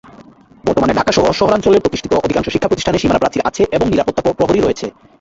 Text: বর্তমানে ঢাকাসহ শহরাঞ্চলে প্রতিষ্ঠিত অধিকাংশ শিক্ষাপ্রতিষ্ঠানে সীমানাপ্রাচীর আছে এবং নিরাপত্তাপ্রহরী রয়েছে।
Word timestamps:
বর্তমানে 0.63 0.93
ঢাকাসহ 0.93 1.25
শহরাঞ্চলে 1.31 1.77
প্রতিষ্ঠিত 1.79 2.13
অধিকাংশ 2.17 2.47
শিক্ষাপ্রতিষ্ঠানে 2.51 3.01
সীমানাপ্রাচীর 3.01 3.47
আছে 3.49 3.63
এবং 3.71 3.85
নিরাপত্তাপ্রহরী 3.89 4.59
রয়েছে। 4.61 4.85